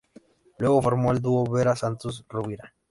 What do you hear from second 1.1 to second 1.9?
el dúo Vera